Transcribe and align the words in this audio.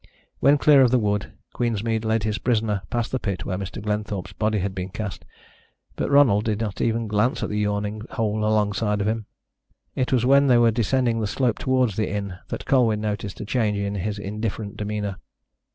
When 0.39 0.57
clear 0.57 0.81
of 0.81 0.89
the 0.89 0.97
wood, 0.97 1.31
Queensmead 1.53 2.03
led 2.05 2.23
his 2.23 2.39
prisoner 2.39 2.81
past 2.89 3.11
the 3.11 3.19
pit 3.19 3.45
where 3.45 3.59
Mr. 3.59 3.79
Glenthorpe's 3.79 4.33
body 4.33 4.57
had 4.57 4.73
been 4.73 4.89
cast, 4.89 5.25
but 5.95 6.09
Ronald 6.09 6.45
did 6.45 6.59
not 6.59 6.81
even 6.81 7.07
glance 7.07 7.43
at 7.43 7.49
the 7.49 7.59
yawning 7.59 8.01
hole 8.09 8.43
alongside 8.43 8.99
of 8.99 9.07
him. 9.07 9.27
It 9.93 10.11
was 10.11 10.25
when 10.25 10.47
they 10.47 10.57
were 10.57 10.71
descending 10.71 11.19
the 11.21 11.27
slope 11.27 11.59
towards 11.59 11.97
the 11.97 12.09
inn 12.09 12.39
that 12.47 12.65
Colwyn 12.65 12.99
noticed 12.99 13.41
a 13.41 13.45
change 13.45 13.77
in 13.77 13.93
his 13.93 14.17
indifferent 14.17 14.75
demeanour. 14.75 15.17